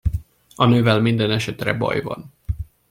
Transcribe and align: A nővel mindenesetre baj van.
A 0.55 0.65
nővel 0.65 0.99
mindenesetre 1.01 1.73
baj 1.73 2.01
van. 2.01 2.33